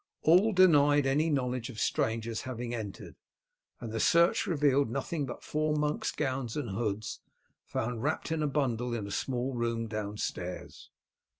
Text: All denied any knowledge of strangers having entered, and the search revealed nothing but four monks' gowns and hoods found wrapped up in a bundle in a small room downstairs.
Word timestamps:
All 0.23 0.51
denied 0.51 1.05
any 1.05 1.29
knowledge 1.29 1.69
of 1.69 1.79
strangers 1.79 2.41
having 2.41 2.73
entered, 2.73 3.13
and 3.79 3.91
the 3.91 3.99
search 3.99 4.47
revealed 4.47 4.89
nothing 4.89 5.27
but 5.27 5.43
four 5.43 5.75
monks' 5.75 6.11
gowns 6.11 6.57
and 6.57 6.71
hoods 6.71 7.19
found 7.67 8.01
wrapped 8.01 8.29
up 8.29 8.31
in 8.37 8.41
a 8.41 8.47
bundle 8.47 8.95
in 8.95 9.05
a 9.05 9.11
small 9.11 9.53
room 9.53 9.85
downstairs. 9.85 10.89